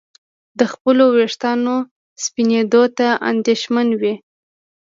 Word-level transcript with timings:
د 0.59 0.61
خپلو 0.73 1.03
ویښتانو 1.15 1.75
سپینېدو 2.23 2.83
ته 2.97 3.07
اندېښمن 3.29 3.87
وي. 4.01 4.13